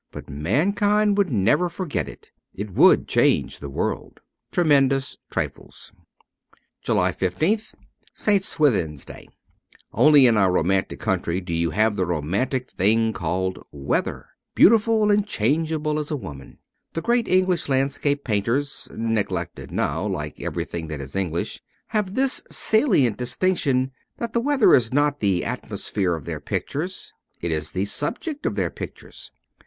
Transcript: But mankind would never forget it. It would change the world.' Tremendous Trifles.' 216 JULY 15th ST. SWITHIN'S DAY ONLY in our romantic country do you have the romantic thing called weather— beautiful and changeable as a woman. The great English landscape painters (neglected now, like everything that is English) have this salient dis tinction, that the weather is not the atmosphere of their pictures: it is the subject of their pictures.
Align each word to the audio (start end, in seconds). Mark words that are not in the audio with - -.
But 0.11 0.31
mankind 0.31 1.15
would 1.19 1.29
never 1.31 1.69
forget 1.69 2.09
it. 2.09 2.31
It 2.55 2.71
would 2.71 3.07
change 3.07 3.59
the 3.59 3.69
world.' 3.69 4.19
Tremendous 4.51 5.17
Trifles.' 5.29 5.91
216 6.81 7.37
JULY 7.39 7.53
15th 7.55 7.73
ST. 8.11 8.43
SWITHIN'S 8.43 9.05
DAY 9.05 9.29
ONLY 9.93 10.25
in 10.25 10.37
our 10.37 10.51
romantic 10.51 10.99
country 10.99 11.39
do 11.39 11.53
you 11.53 11.69
have 11.69 11.95
the 11.95 12.07
romantic 12.07 12.71
thing 12.71 13.13
called 13.13 13.63
weather— 13.71 14.29
beautiful 14.55 15.11
and 15.11 15.27
changeable 15.27 15.99
as 15.99 16.09
a 16.09 16.17
woman. 16.17 16.57
The 16.93 17.03
great 17.03 17.27
English 17.27 17.69
landscape 17.69 18.23
painters 18.23 18.89
(neglected 18.95 19.69
now, 19.69 20.03
like 20.07 20.41
everything 20.41 20.87
that 20.87 20.99
is 20.99 21.15
English) 21.15 21.61
have 21.89 22.15
this 22.15 22.41
salient 22.49 23.17
dis 23.17 23.37
tinction, 23.37 23.91
that 24.17 24.33
the 24.33 24.41
weather 24.41 24.73
is 24.73 24.91
not 24.91 25.19
the 25.19 25.45
atmosphere 25.45 26.15
of 26.15 26.25
their 26.25 26.39
pictures: 26.39 27.13
it 27.39 27.51
is 27.51 27.69
the 27.73 27.85
subject 27.85 28.47
of 28.47 28.55
their 28.55 28.71
pictures. 28.71 29.29